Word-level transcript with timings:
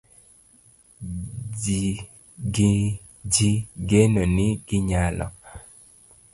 Gi 1.61 3.49
geno 3.89 4.23
ni 4.35 4.47
ginyalo 4.67 5.27